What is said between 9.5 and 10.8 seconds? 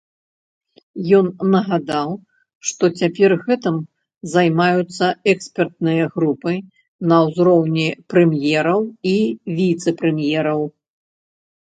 віцэ-прэм'ераў.